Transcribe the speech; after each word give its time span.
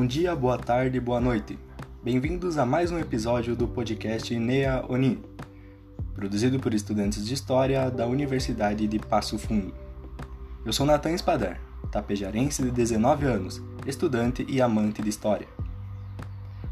Bom 0.00 0.06
dia, 0.06 0.34
boa 0.34 0.56
tarde, 0.56 0.98
boa 0.98 1.20
noite. 1.20 1.58
Bem-vindos 2.02 2.56
a 2.56 2.64
mais 2.64 2.90
um 2.90 2.98
episódio 2.98 3.54
do 3.54 3.68
podcast 3.68 4.34
Nea 4.34 4.82
Oni, 4.88 5.22
produzido 6.14 6.58
por 6.58 6.72
estudantes 6.72 7.22
de 7.26 7.34
História 7.34 7.90
da 7.90 8.06
Universidade 8.06 8.88
de 8.88 8.98
Passo 8.98 9.38
Fundo. 9.38 9.74
Eu 10.64 10.72
sou 10.72 10.86
Natan 10.86 11.10
Espadar, 11.10 11.60
tapejarense 11.92 12.62
de 12.62 12.70
19 12.70 13.26
anos, 13.26 13.62
estudante 13.86 14.42
e 14.48 14.62
amante 14.62 15.02
de 15.02 15.10
História. 15.10 15.46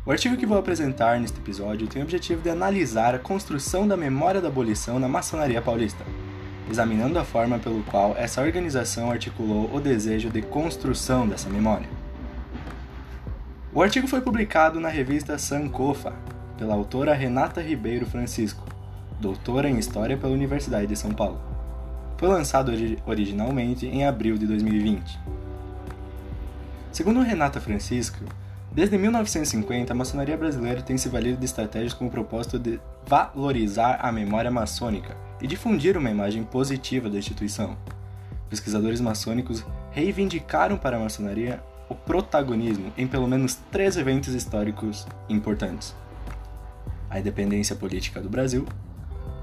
O 0.07 0.11
artigo 0.11 0.39
que 0.39 0.47
vou 0.47 0.57
apresentar 0.57 1.21
neste 1.21 1.39
episódio 1.39 1.87
tem 1.87 2.01
o 2.01 2.07
objetivo 2.07 2.41
de 2.41 2.49
analisar 2.49 3.15
a 3.15 3.19
construção 3.19 3.87
da 3.87 3.95
memória 3.95 4.41
da 4.41 4.49
abolição 4.49 4.99
na 4.99 5.07
maçonaria 5.07 5.61
paulista, 5.61 6.03
examinando 6.71 7.19
a 7.19 7.25
forma 7.25 7.59
pelo 7.59 7.83
qual 7.83 8.17
essa 8.17 8.41
organização 8.41 9.11
articulou 9.11 9.71
o 9.71 9.79
desejo 9.79 10.31
de 10.31 10.41
construção 10.41 11.29
dessa 11.29 11.51
memória. 11.51 11.98
O 13.79 13.83
artigo 13.85 14.09
foi 14.09 14.21
publicado 14.21 14.81
na 14.81 14.89
revista 14.89 15.39
Sankofa, 15.39 16.13
pela 16.59 16.75
autora 16.75 17.15
Renata 17.15 17.63
Ribeiro 17.63 18.05
Francisco, 18.07 18.67
doutora 19.21 19.71
em 19.71 19.79
História 19.79 20.17
pela 20.17 20.33
Universidade 20.33 20.89
de 20.89 20.97
São 20.97 21.13
Paulo. 21.13 21.41
Foi 22.17 22.29
lançado 22.29 22.73
originalmente 23.07 23.87
em 23.87 24.05
abril 24.05 24.37
de 24.37 24.49
2020. 24.49 25.17
Segundo 26.91 27.23
Renata 27.23 27.61
Francisco, 27.61 28.25
desde 28.73 28.99
1950 28.99 29.93
a 29.93 29.97
maçonaria 29.97 30.37
brasileira 30.37 30.83
tem 30.83 30.99
se 30.99 31.09
valido 31.09 31.39
de 31.39 31.45
estratégias 31.45 31.95
com 31.95 32.09
o 32.09 32.11
propósito 32.11 32.59
de 32.59 32.81
valorizar 33.07 34.01
a 34.03 34.11
memória 34.11 34.51
maçônica 34.51 35.17
e 35.41 35.47
difundir 35.47 35.97
uma 35.97 36.11
imagem 36.11 36.43
positiva 36.43 37.09
da 37.09 37.19
instituição. 37.19 37.77
Pesquisadores 38.51 39.01
maçônicos 39.01 39.65
reivindicaram 39.93 40.77
para 40.77 40.97
a 40.97 41.01
maçonaria 41.01 41.63
o 41.89 41.95
protagonismo 41.95 42.93
em 42.97 43.07
pelo 43.07 43.27
menos 43.27 43.55
três 43.71 43.97
eventos 43.97 44.35
históricos 44.35 45.07
importantes: 45.29 45.95
a 47.09 47.19
independência 47.19 47.75
política 47.75 48.21
do 48.21 48.29
Brasil, 48.29 48.67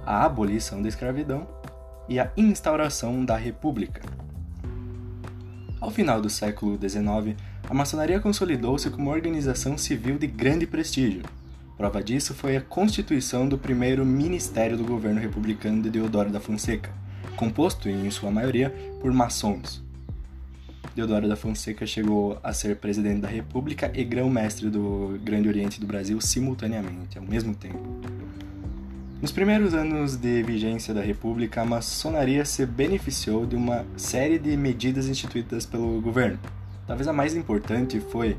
a 0.05 0.25
abolição 0.25 0.81
da 0.81 0.87
escravidão 0.87 1.47
e 2.07 2.19
a 2.19 2.31
instauração 2.37 3.25
da 3.25 3.35
República. 3.35 4.01
Ao 5.79 5.91
final 5.91 6.21
do 6.21 6.29
século 6.29 6.77
XIX, 6.77 7.35
a 7.69 7.73
maçonaria 7.73 8.19
consolidou-se 8.19 8.89
como 8.89 9.03
uma 9.03 9.11
organização 9.11 9.77
civil 9.77 10.17
de 10.17 10.27
grande 10.27 10.65
prestígio. 10.65 11.23
Prova 11.77 12.01
disso 12.01 12.33
foi 12.33 12.55
a 12.55 12.61
constituição 12.61 13.47
do 13.47 13.57
primeiro 13.57 14.05
Ministério 14.05 14.77
do 14.77 14.83
Governo 14.83 15.19
Republicano 15.19 15.81
de 15.83 15.89
Deodoro 15.89 16.31
da 16.31 16.39
Fonseca, 16.39 16.89
composto, 17.35 17.89
em 17.89 18.09
sua 18.09 18.31
maioria, 18.31 18.69
por 19.01 19.11
maçons. 19.11 19.84
Deodoro 20.95 21.27
da 21.27 21.35
Fonseca 21.35 21.85
chegou 21.85 22.39
a 22.41 22.53
ser 22.53 22.77
presidente 22.77 23.19
da 23.19 23.27
República 23.27 23.91
e 23.93 24.01
grão-mestre 24.05 24.69
do 24.69 25.19
Grande 25.21 25.49
Oriente 25.49 25.77
do 25.77 25.85
Brasil 25.85 26.21
simultaneamente, 26.21 27.17
ao 27.17 27.25
mesmo 27.25 27.53
tempo. 27.53 27.83
Nos 29.21 29.29
primeiros 29.29 29.73
anos 29.73 30.15
de 30.15 30.41
vigência 30.43 30.93
da 30.93 31.01
República, 31.01 31.61
a 31.61 31.65
maçonaria 31.65 32.45
se 32.45 32.65
beneficiou 32.65 33.45
de 33.45 33.57
uma 33.57 33.85
série 33.97 34.39
de 34.39 34.55
medidas 34.55 35.09
instituídas 35.09 35.65
pelo 35.65 35.99
governo. 35.99 36.39
Talvez 36.87 37.09
a 37.09 37.13
mais 37.13 37.35
importante 37.35 37.99
foi, 37.99 38.37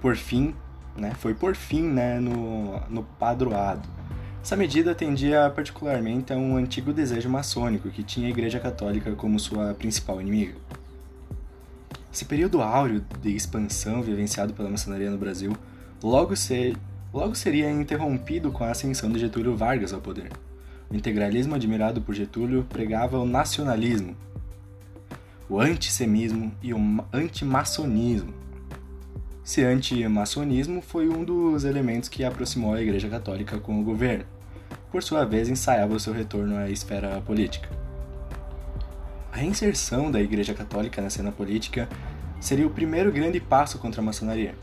por 0.00 0.16
fim, 0.16 0.56
né, 0.96 1.12
foi 1.20 1.34
por 1.34 1.54
fim 1.54 1.82
né, 1.82 2.18
no, 2.18 2.80
no 2.90 3.04
padroado. 3.04 3.88
Essa 4.42 4.56
medida 4.56 4.90
atendia 4.90 5.48
particularmente 5.54 6.32
a 6.32 6.36
um 6.36 6.56
antigo 6.56 6.92
desejo 6.92 7.28
maçônico 7.28 7.90
que 7.90 8.02
tinha 8.02 8.26
a 8.26 8.30
Igreja 8.30 8.58
Católica 8.58 9.12
como 9.12 9.38
sua 9.38 9.72
principal 9.74 10.20
inimiga. 10.20 10.54
Esse 12.12 12.26
período 12.26 12.60
áureo 12.60 13.02
de 13.22 13.34
expansão 13.34 14.02
vivenciado 14.02 14.52
pela 14.52 14.68
maçonaria 14.68 15.10
no 15.10 15.16
Brasil 15.16 15.56
logo, 16.02 16.36
ser, 16.36 16.76
logo 17.12 17.34
seria 17.34 17.70
interrompido 17.70 18.52
com 18.52 18.62
a 18.64 18.70
ascensão 18.70 19.10
de 19.10 19.18
Getúlio 19.18 19.56
Vargas 19.56 19.94
ao 19.94 20.00
poder. 20.00 20.30
O 20.90 20.94
integralismo 20.94 21.54
admirado 21.54 22.02
por 22.02 22.14
Getúlio 22.14 22.66
pregava 22.68 23.18
o 23.18 23.24
nacionalismo, 23.24 24.14
o 25.48 25.58
antissemismo 25.58 26.52
e 26.62 26.74
o 26.74 26.78
antimaçonismo. 27.10 28.34
Esse 29.44 29.64
antimaçonismo 29.64 30.82
foi 30.82 31.08
um 31.08 31.24
dos 31.24 31.64
elementos 31.64 32.10
que 32.10 32.24
aproximou 32.24 32.74
a 32.74 32.82
Igreja 32.82 33.08
Católica 33.08 33.58
com 33.58 33.80
o 33.80 33.84
governo. 33.84 34.26
Por 34.90 35.02
sua 35.02 35.24
vez, 35.24 35.48
ensaiava 35.48 35.94
o 35.94 36.00
seu 36.00 36.12
retorno 36.12 36.58
à 36.58 36.68
esfera 36.68 37.22
política. 37.22 37.68
A 39.32 39.38
reinserção 39.38 40.10
da 40.10 40.20
Igreja 40.20 40.52
Católica 40.52 41.00
na 41.00 41.08
cena 41.08 41.32
política 41.32 41.88
seria 42.42 42.66
o 42.66 42.70
primeiro 42.70 43.12
grande 43.12 43.38
passo 43.38 43.78
contra 43.78 44.02
a 44.02 44.04
maçonaria. 44.04 44.54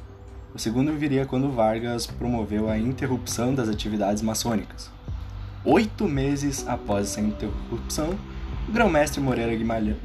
O 0.53 0.59
segundo 0.59 0.91
viria 0.93 1.25
quando 1.25 1.49
Vargas 1.49 2.05
promoveu 2.05 2.69
a 2.69 2.77
interrupção 2.77 3.55
das 3.55 3.69
atividades 3.69 4.21
maçônicas. 4.21 4.91
Oito 5.63 6.05
meses 6.05 6.67
após 6.67 7.07
essa 7.07 7.21
interrupção, 7.21 8.19
o 8.67 8.71
grão-mestre 8.71 9.21
Moreira 9.21 9.55
Guimarães, 9.55 9.95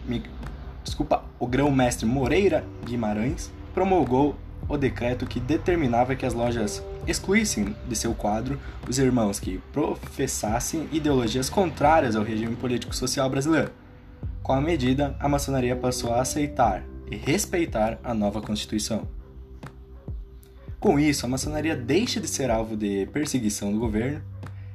desculpa, 0.85 1.25
o 1.39 1.49
grão-mestre 1.49 2.07
Moreira 2.07 2.65
Guimarães 2.85 3.51
promulgou 3.75 4.37
o 4.69 4.77
decreto 4.77 5.27
que 5.27 5.41
determinava 5.41 6.15
que 6.15 6.25
as 6.25 6.33
lojas 6.33 6.81
excluíssem 7.09 7.75
de 7.89 7.97
seu 7.97 8.15
quadro 8.15 8.59
os 8.89 8.99
irmãos 8.99 9.41
que 9.41 9.59
professassem 9.73 10.89
ideologias 10.93 11.51
contrárias 11.51 12.15
ao 12.15 12.23
regime 12.23 12.55
político-social 12.55 13.29
brasileiro 13.29 13.73
com 14.45 14.53
a 14.53 14.61
medida, 14.61 15.17
a 15.19 15.27
maçonaria 15.27 15.75
passou 15.75 16.13
a 16.13 16.21
aceitar 16.21 16.83
e 17.11 17.17
respeitar 17.17 17.99
a 18.03 18.15
nova 18.15 18.41
Constituição. 18.41 19.07
Com 20.79 20.99
isso, 20.99 21.25
a 21.25 21.29
maçonaria 21.29 21.75
deixa 21.75 22.21
de 22.21 22.29
ser 22.29 22.51
alvo 22.51 22.77
de 22.77 23.07
perseguição 23.07 23.73
do 23.73 23.79
governo. 23.79 24.21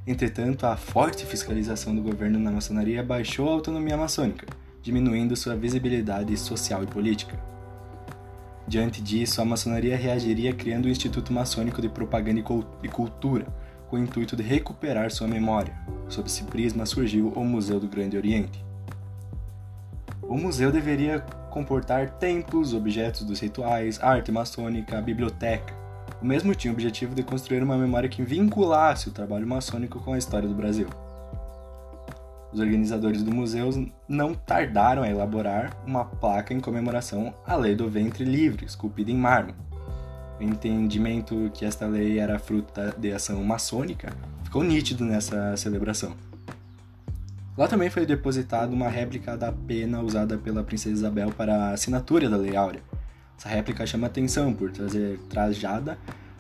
Entretanto, 0.08 0.66
a 0.66 0.76
forte 0.76 1.26
fiscalização 1.26 1.96
do 1.96 2.02
governo 2.02 2.40
na 2.40 2.52
maçonaria 2.52 3.04
baixou 3.04 3.48
a 3.48 3.54
autonomia 3.54 3.96
maçônica, 3.96 4.48
diminuindo 4.82 5.36
sua 5.36 5.56
visibilidade 5.56 6.36
social 6.36 6.84
e 6.84 6.88
política. 6.88 7.40
Diante 8.68 9.02
disso, 9.02 9.42
a 9.42 9.46
maçonaria 9.46 9.96
reagiria 9.96 10.54
criando 10.54 10.86
o 10.86 10.90
Instituto 10.90 11.32
Maçônico 11.32 11.82
de 11.82 11.90
Propaganda 11.90 12.40
e 12.84 12.88
Cultura, 12.88 13.46
com 13.88 13.96
o 13.96 14.00
intuito 14.00 14.36
de 14.36 14.44
recuperar 14.44 15.12
sua 15.12 15.28
memória. 15.28 15.76
Sob 16.08 16.28
esse 16.28 16.44
prisma 16.44 16.86
surgiu 16.86 17.30
o 17.36 17.44
Museu 17.44 17.80
do 17.80 17.88
Grande 17.88 18.18
Oriente. 18.18 18.64
O 20.22 20.38
museu 20.38 20.72
deveria 20.72 21.26
comportar 21.50 22.10
templos, 22.12 22.74
objetos 22.74 23.24
dos 23.24 23.40
rituais, 23.40 24.02
arte 24.02 24.32
maçônica, 24.32 25.02
biblioteca. 25.02 25.74
O 26.22 26.26
mesmo 26.26 26.54
tinha 26.54 26.72
o 26.72 26.74
objetivo 26.74 27.16
de 27.16 27.24
construir 27.24 27.64
uma 27.64 27.78
memória 27.78 28.10
que 28.10 28.24
vinculasse 28.24 29.10
o 29.10 29.12
trabalho 29.12 29.48
maçônico 29.48 30.00
com 30.00 30.14
a 30.14 30.18
história 30.18 30.48
do 30.48 30.56
Brasil. 30.56 30.88
Os 32.52 32.60
organizadores 32.60 33.22
do 33.22 33.34
museu 33.34 33.70
não 34.08 34.34
tardaram 34.34 35.04
a 35.04 35.10
elaborar 35.10 35.78
uma 35.86 36.04
placa 36.04 36.54
em 36.54 36.60
comemoração 36.60 37.34
à 37.46 37.56
Lei 37.56 37.76
do 37.76 37.88
Ventre 37.88 38.24
Livre, 38.24 38.66
esculpida 38.66 39.12
em 39.12 39.18
mármore. 39.18 39.56
O 40.40 40.44
entendimento 40.44 41.52
que 41.54 41.64
esta 41.64 41.86
lei 41.86 42.18
era 42.18 42.40
fruto 42.40 42.74
de 42.98 43.12
ação 43.12 43.44
maçônica 43.44 44.12
ficou 44.44 44.64
nítido 44.64 45.06
nessa 45.06 45.56
celebração. 45.58 46.14
Lá 47.59 47.68
também 47.68 47.90
foi 47.90 48.06
depositada 48.06 48.74
uma 48.74 48.88
réplica 48.88 49.36
da 49.36 49.52
pena 49.52 50.00
usada 50.00 50.38
pela 50.38 50.64
princesa 50.64 50.96
Isabel 50.96 51.30
para 51.30 51.53
a 51.53 51.72
assinatura 51.72 52.30
da 52.30 52.38
Lei 52.38 52.56
Áurea. 52.56 52.81
Essa 53.38 53.50
réplica 53.50 53.86
chama 53.86 54.08
atenção 54.08 54.53
por 54.53 54.72
trazer 54.72 55.20
trajada 55.30 55.98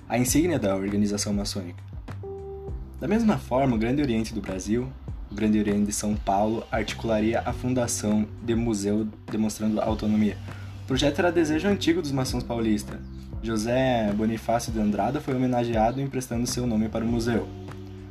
a 0.07 0.17
insígnia 0.17 0.57
da 0.57 0.73
organização 0.73 1.33
maçônica. 1.33 1.83
Da 3.01 3.05
mesma 3.05 3.37
forma, 3.37 3.75
o 3.75 3.77
Grande 3.77 4.01
Oriente 4.01 4.33
do 4.33 4.39
Brasil, 4.39 4.87
o 5.29 5.35
Grande 5.35 5.59
Oriente 5.59 5.87
de 5.87 5.91
São 5.91 6.15
Paulo, 6.15 6.65
articularia 6.71 7.41
a 7.45 7.51
fundação 7.51 8.25
de 8.41 8.55
museu 8.55 9.05
demonstrando 9.29 9.81
autonomia. 9.81 10.37
O 10.83 10.87
projeto 10.87 11.19
era 11.19 11.33
desejo 11.33 11.67
antigo 11.67 12.01
dos 12.01 12.13
maçons 12.13 12.43
paulistas. 12.43 12.97
José 13.43 14.09
Bonifácio 14.13 14.71
de 14.71 14.79
Andrada 14.79 15.19
foi 15.19 15.35
homenageado 15.35 15.99
emprestando 15.99 16.47
seu 16.47 16.65
nome 16.65 16.87
para 16.87 17.03
o 17.03 17.07
museu. 17.09 17.45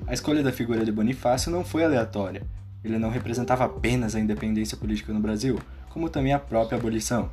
A 0.06 0.12
escolha 0.12 0.43
da 0.43 0.53
figura 0.53 0.85
de 0.85 0.93
Bonifácio 0.93 1.50
não 1.50 1.65
foi 1.65 1.85
aleatória 1.85 2.58
ele 2.85 2.99
não 2.99 3.11
representava 3.11 3.65
apenas 3.65 4.15
a 4.15 4.21
independência 4.21 4.77
política 4.77 5.13
no 5.13 5.21
Brasil, 5.21 5.59
como 5.91 6.09
também 6.09 6.33
a 6.33 6.39
própria 6.39 6.79
abolição, 6.79 7.31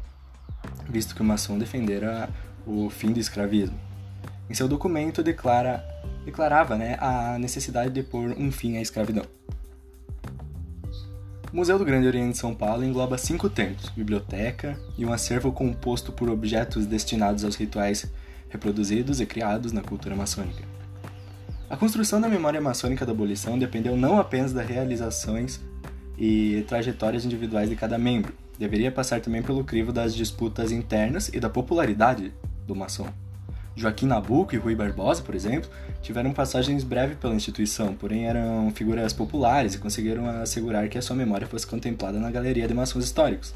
visto 0.90 1.16
que 1.16 1.22
o 1.22 1.26
maçom 1.26 1.58
defendera 1.58 2.30
o 2.66 2.90
fim 2.90 3.12
do 3.12 3.20
escravismo. 3.20 3.78
Em 4.50 4.54
seu 4.54 4.68
documento 4.68 5.24
declara, 5.24 5.84
declarava 6.24 6.76
né, 6.76 6.98
a 7.00 7.38
necessidade 7.40 7.94
de 7.94 8.04
pôr 8.04 8.36
um 8.38 8.52
fim 8.52 8.78
à 8.78 8.82
escravidão. 8.82 9.26
O 11.52 11.56
Museu 11.56 11.80
do 11.80 11.86
Grande 11.86 12.08
Oriente 12.08 12.34
de 12.34 12.38
São 12.38 12.54
Paulo 12.54 12.84
engloba 12.84 13.18
cinco 13.18 13.50
templos, 13.50 13.90
biblioteca 13.90 14.78
e 14.98 15.06
um 15.06 15.14
acervo 15.14 15.52
composto 15.52 16.12
por 16.12 16.30
objetos 16.30 16.86
destinados 16.86 17.46
aos 17.46 17.56
rituais 17.56 18.06
reproduzidos 18.50 19.22
e 19.22 19.26
criados 19.26 19.72
na 19.72 19.82
cultura 19.82 20.16
maçônica. 20.16 20.75
A 21.76 21.78
construção 21.78 22.22
da 22.22 22.30
memória 22.30 22.62
maçônica 22.62 23.06
da 23.06 23.12
abolição 23.12 23.60
dependeu 23.60 23.98
não 23.98 24.18
apenas 24.18 24.54
das 24.54 24.66
realizações 24.66 25.60
e 26.18 26.64
trajetórias 26.70 27.26
individuais 27.26 27.70
de 27.70 27.76
cada 27.76 27.98
membro, 27.98 28.34
deveria 28.58 28.90
passar 28.90 29.20
também 29.20 29.44
pelo 29.44 29.62
crivo 29.62 29.92
das 29.92 30.16
disputas 30.16 30.72
internas 30.72 31.28
e 31.34 31.38
da 31.38 31.50
popularidade 31.50 32.32
do 32.66 32.74
maçom. 32.74 33.10
Joaquim 33.76 34.06
Nabuco 34.06 34.56
e 34.56 34.58
Rui 34.58 34.74
Barbosa, 34.74 35.22
por 35.22 35.36
exemplo, 35.36 35.70
tiveram 36.02 36.32
passagens 36.32 36.82
breves 36.82 37.18
pela 37.18 37.36
instituição, 37.36 37.94
porém 37.94 38.26
eram 38.26 38.72
figuras 38.74 39.12
populares 39.12 39.74
e 39.74 39.78
conseguiram 39.78 40.28
assegurar 40.28 40.88
que 40.88 40.98
a 40.98 41.02
sua 41.02 41.18
memória 41.18 41.46
fosse 41.46 41.68
contemplada 41.68 42.18
na 42.22 42.32
galeria 42.32 42.70
de 42.70 42.74
maçons 42.74 43.04
históricos. 43.04 43.54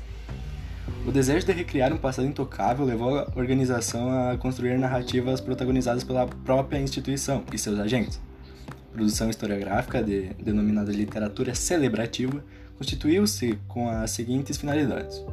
O 1.10 1.12
desejo 1.12 1.44
de 1.44 1.52
recriar 1.52 1.92
um 1.92 1.98
passado 1.98 2.28
intocável 2.28 2.86
levou 2.86 3.18
a 3.18 3.28
organização 3.36 4.12
a 4.12 4.38
construir 4.38 4.78
narrativas 4.78 5.42
protagonizadas 5.42 6.04
pela 6.04 6.28
própria 6.28 6.78
instituição 6.78 7.44
e 7.52 7.58
seus 7.58 7.80
agentes. 7.80 8.22
A 8.70 8.94
produção 8.94 9.28
historiográfica, 9.28 10.04
de, 10.04 10.36
denominada 10.36 10.92
literatura 10.92 11.56
celebrativa, 11.56 12.46
constituiu-se 12.78 13.58
com 13.68 13.90
as 13.90 14.12
seguintes 14.12 14.58
finalidades: 14.58 15.26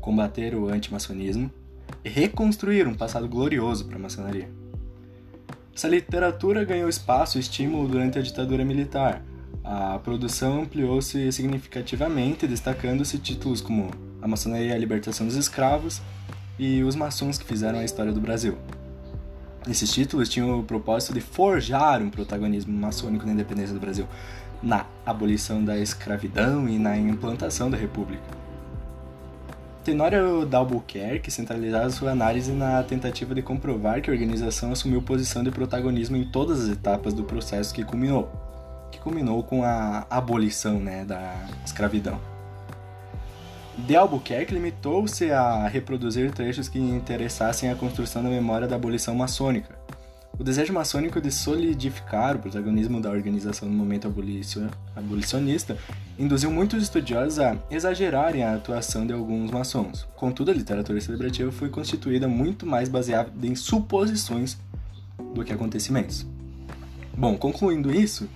combater 0.00 0.54
o 0.54 0.68
antimaçonismo, 0.68 1.50
e 2.04 2.08
reconstruir 2.08 2.86
um 2.86 2.94
passado 2.94 3.26
glorioso 3.26 3.86
para 3.86 3.96
a 3.96 4.00
maçonaria. 4.00 4.48
Essa 5.74 5.88
literatura 5.88 6.62
ganhou 6.62 6.88
espaço 6.88 7.38
e 7.38 7.40
estímulo 7.40 7.88
durante 7.88 8.20
a 8.20 8.22
ditadura 8.22 8.64
militar. 8.64 9.20
A 9.64 9.98
produção 9.98 10.62
ampliou-se 10.62 11.32
significativamente, 11.32 12.46
destacando-se 12.46 13.18
títulos 13.18 13.60
como 13.60 13.90
A 14.22 14.28
Maçonaria 14.28 14.68
e 14.68 14.72
a 14.72 14.78
Libertação 14.78 15.26
dos 15.26 15.36
Escravos 15.36 16.00
e 16.58 16.82
Os 16.82 16.94
Maçons 16.94 17.38
que 17.38 17.44
Fizeram 17.44 17.78
a 17.78 17.84
História 17.84 18.12
do 18.12 18.20
Brasil. 18.20 18.56
Esses 19.68 19.92
títulos 19.92 20.28
tinham 20.28 20.58
o 20.58 20.64
propósito 20.64 21.12
de 21.12 21.20
forjar 21.20 22.02
um 22.02 22.10
protagonismo 22.10 22.72
maçônico 22.72 23.26
na 23.26 23.32
independência 23.32 23.74
do 23.74 23.80
Brasil, 23.80 24.06
na 24.62 24.86
abolição 25.04 25.64
da 25.64 25.78
escravidão 25.78 26.68
e 26.68 26.78
na 26.78 26.96
implantação 26.96 27.70
da 27.70 27.76
República. 27.76 28.22
Tenório 29.84 30.44
d'Albuquerque 30.44 31.30
centralizava 31.30 31.88
sua 31.90 32.10
análise 32.10 32.52
na 32.52 32.82
tentativa 32.82 33.34
de 33.34 33.40
comprovar 33.40 34.02
que 34.02 34.10
a 34.10 34.12
organização 34.12 34.72
assumiu 34.72 35.00
posição 35.00 35.42
de 35.42 35.50
protagonismo 35.50 36.16
em 36.16 36.24
todas 36.24 36.64
as 36.64 36.68
etapas 36.68 37.14
do 37.14 37.24
processo 37.24 37.74
que 37.74 37.82
culminou, 37.82 38.30
que 38.92 38.98
culminou 38.98 39.42
com 39.42 39.64
a 39.64 40.06
abolição 40.10 40.78
né, 40.78 41.04
da 41.04 41.34
escravidão. 41.64 42.20
De 43.86 43.96
Albuquerque 43.96 44.54
limitou-se 44.54 45.30
a 45.30 45.66
reproduzir 45.66 46.30
trechos 46.32 46.68
que 46.68 46.78
interessassem 46.78 47.70
a 47.70 47.74
construção 47.74 48.22
da 48.22 48.28
memória 48.28 48.68
da 48.68 48.76
abolição 48.76 49.14
maçônica, 49.14 49.74
o 50.40 50.42
desejo 50.42 50.72
maçônico 50.72 51.20
de 51.20 51.30
solidificar 51.30 52.34
o 52.34 52.38
protagonismo 52.38 52.98
da 52.98 53.10
organização 53.10 53.68
no 53.68 53.74
momento 53.74 54.10
abolicionista 54.96 55.76
induziu 56.18 56.50
muitos 56.50 56.82
estudiosos 56.82 57.38
a 57.38 57.58
exagerarem 57.70 58.42
a 58.42 58.54
atuação 58.54 59.06
de 59.06 59.12
alguns 59.12 59.50
maçons. 59.50 60.08
Contudo, 60.16 60.50
a 60.50 60.54
literatura 60.54 60.98
celebrativa 60.98 61.52
foi 61.52 61.68
constituída 61.68 62.26
muito 62.26 62.64
mais 62.64 62.88
baseada 62.88 63.30
em 63.42 63.54
suposições 63.54 64.56
do 65.34 65.44
que 65.44 65.52
acontecimentos. 65.52 66.26
Bom, 67.14 67.36
concluindo 67.36 67.94
isso, 67.94 68.26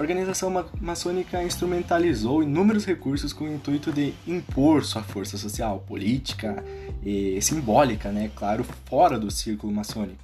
a 0.00 0.02
organização 0.02 0.50
maçônica 0.80 1.44
instrumentalizou 1.44 2.42
inúmeros 2.42 2.86
recursos 2.86 3.34
com 3.34 3.44
o 3.44 3.54
intuito 3.54 3.92
de 3.92 4.14
impor 4.26 4.82
sua 4.82 5.02
força 5.02 5.36
social, 5.36 5.84
política 5.86 6.64
e 7.04 7.38
simbólica, 7.42 8.10
né, 8.10 8.30
claro, 8.34 8.64
fora 8.86 9.18
do 9.18 9.30
círculo 9.30 9.70
maçônico 9.70 10.18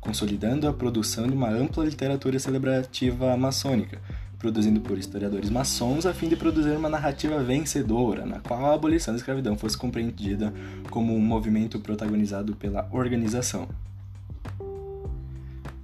consolidando 0.00 0.68
a 0.68 0.72
produção 0.72 1.26
de 1.26 1.34
uma 1.34 1.50
ampla 1.50 1.84
literatura 1.84 2.38
celebrativa 2.38 3.36
maçônica, 3.36 4.00
produzindo 4.38 4.80
por 4.80 4.96
historiadores 4.96 5.50
maçons 5.50 6.06
a 6.06 6.14
fim 6.14 6.28
de 6.28 6.36
produzir 6.36 6.76
uma 6.76 6.88
narrativa 6.88 7.42
vencedora, 7.42 8.24
na 8.24 8.38
qual 8.38 8.66
a 8.66 8.74
abolição 8.74 9.12
da 9.12 9.18
escravidão 9.18 9.58
fosse 9.58 9.76
compreendida 9.76 10.54
como 10.90 11.12
um 11.12 11.20
movimento 11.20 11.80
protagonizado 11.80 12.54
pela 12.54 12.88
organização. 12.92 13.68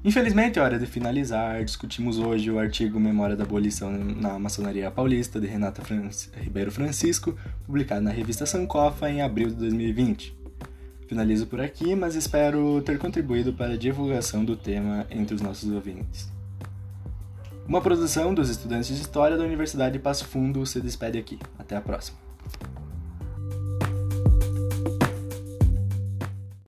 Infelizmente, 0.04 0.58
é 0.58 0.62
hora 0.62 0.80
de 0.80 0.86
finalizar. 0.86 1.64
Discutimos 1.64 2.18
hoje 2.18 2.50
o 2.50 2.58
artigo 2.58 2.98
Memória 2.98 3.36
da 3.36 3.44
Abolição 3.44 3.92
na 3.92 4.36
Maçonaria 4.36 4.90
Paulista, 4.90 5.40
de 5.40 5.46
Renata 5.46 5.80
Ribeiro 6.36 6.72
Francisco, 6.72 7.36
publicado 7.64 8.00
na 8.00 8.10
revista 8.10 8.44
Sankofa 8.44 9.08
em 9.08 9.22
abril 9.22 9.48
de 9.48 9.54
2020. 9.54 10.36
Finalizo 11.06 11.46
por 11.46 11.60
aqui, 11.60 11.94
mas 11.94 12.16
espero 12.16 12.82
ter 12.82 12.98
contribuído 12.98 13.52
para 13.52 13.74
a 13.74 13.76
divulgação 13.76 14.44
do 14.44 14.56
tema 14.56 15.06
entre 15.08 15.36
os 15.36 15.40
nossos 15.40 15.70
ouvintes. 15.70 16.28
Uma 17.68 17.80
produção 17.80 18.34
dos 18.34 18.48
estudantes 18.50 18.88
de 18.88 18.94
História 18.94 19.36
da 19.36 19.44
Universidade 19.44 19.92
de 19.92 19.98
Passo 20.00 20.24
Fundo 20.24 20.66
se 20.66 20.80
despede 20.80 21.16
aqui. 21.16 21.38
Até 21.56 21.76
a 21.76 21.80
próxima. 21.80 22.18